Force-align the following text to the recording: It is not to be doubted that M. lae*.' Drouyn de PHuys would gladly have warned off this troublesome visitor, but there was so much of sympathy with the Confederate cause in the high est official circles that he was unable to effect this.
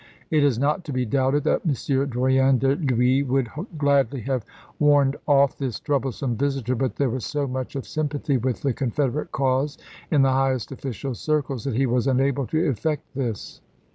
It 0.31 0.43
is 0.43 0.57
not 0.57 0.83
to 0.85 0.91
be 0.93 1.05
doubted 1.05 1.43
that 1.43 1.61
M. 1.63 1.69
lae*.' 1.69 2.05
Drouyn 2.09 2.57
de 2.57 2.75
PHuys 2.75 3.27
would 3.27 3.47
gladly 3.77 4.21
have 4.21 4.43
warned 4.79 5.15
off 5.27 5.55
this 5.59 5.79
troublesome 5.79 6.35
visitor, 6.35 6.73
but 6.73 6.95
there 6.95 7.11
was 7.11 7.23
so 7.23 7.45
much 7.47 7.75
of 7.75 7.85
sympathy 7.85 8.37
with 8.37 8.63
the 8.63 8.73
Confederate 8.73 9.31
cause 9.31 9.77
in 10.09 10.23
the 10.23 10.31
high 10.31 10.53
est 10.53 10.71
official 10.75 11.13
circles 11.13 11.65
that 11.65 11.75
he 11.75 11.85
was 11.85 12.07
unable 12.07 12.47
to 12.47 12.67
effect 12.67 13.03
this. 13.13 13.61